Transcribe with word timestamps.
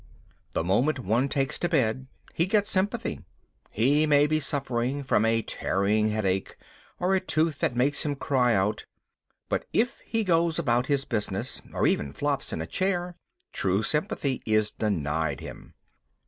The 0.53 0.63
moment 0.63 0.97
one 0.97 1.29
takes 1.29 1.59
to 1.59 1.69
bed 1.69 2.07
he 2.33 2.47
gets 2.47 2.71
sympathy. 2.71 3.21
He 3.69 4.07
may 4.07 4.25
be 4.25 4.39
suffering 4.39 5.03
from 5.03 5.25
a 5.25 5.43
tearing 5.43 6.09
headache 6.09 6.57
or 6.99 7.13
a 7.13 7.19
tooth 7.19 7.59
that 7.59 7.75
makes 7.75 8.03
him 8.03 8.15
cry 8.15 8.55
out; 8.55 8.87
but 9.47 9.65
if 9.73 9.99
he 10.03 10.23
goes 10.23 10.57
about 10.57 10.87
his 10.87 11.05
business, 11.05 11.61
or 11.71 11.85
even 11.85 12.13
flops 12.13 12.51
in 12.51 12.61
a 12.63 12.65
chair, 12.65 13.15
true 13.53 13.83
sympathy 13.83 14.41
is 14.43 14.71
denied 14.71 15.39
him. 15.39 15.75